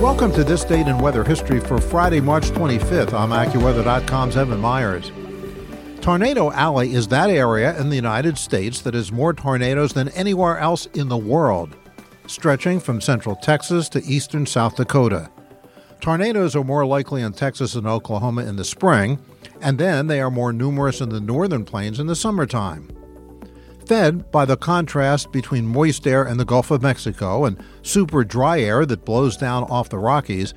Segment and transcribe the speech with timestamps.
[0.00, 3.12] Welcome to this date in weather history for Friday, March 25th.
[3.12, 5.10] I'm AccuWeather.com's Evan Myers.
[6.00, 10.56] Tornado Alley is that area in the United States that has more tornadoes than anywhere
[10.58, 11.74] else in the world,
[12.28, 15.30] stretching from central Texas to eastern South Dakota.
[16.00, 19.18] Tornadoes are more likely in Texas and Oklahoma in the spring,
[19.60, 22.88] and then they are more numerous in the northern plains in the summertime
[23.88, 28.60] fed by the contrast between moist air in the Gulf of Mexico and super dry
[28.60, 30.52] air that blows down off the Rockies,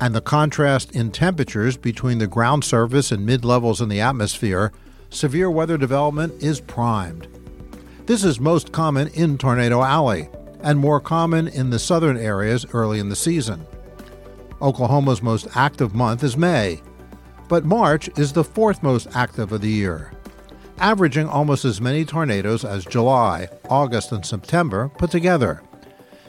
[0.00, 4.72] and the contrast in temperatures between the ground surface and mid levels in the atmosphere,
[5.10, 7.26] severe weather development is primed.
[8.06, 10.28] This is most common in Tornado Alley
[10.62, 13.66] and more common in the southern areas early in the season.
[14.62, 16.80] Oklahoma's most active month is May,
[17.48, 20.12] but March is the fourth most active of the year
[20.78, 25.62] averaging almost as many tornadoes as July, August, and September put together.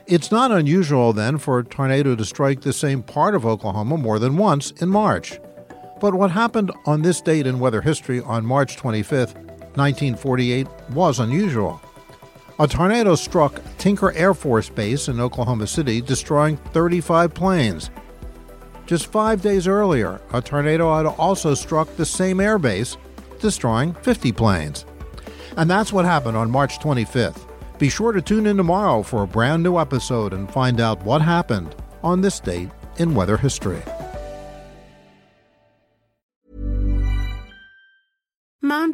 [0.08, 4.20] It's not unusual then for a tornado to strike the same part of Oklahoma more
[4.20, 5.40] than once in March.
[6.00, 11.82] But what happened on this date in weather history on March 25, 1948, was unusual.
[12.60, 17.90] A tornado struck Tinker Air Force Base in Oklahoma City, destroying 35 planes.
[18.86, 22.98] Just five days earlier, a tornado had also struck the same air base,
[23.46, 24.86] destroying 50 planes.
[25.56, 27.48] And that's what happened on March 25th.
[27.78, 31.22] Be sure to tune in tomorrow for a brand new episode and find out what
[31.22, 33.84] happened on this date in weather history.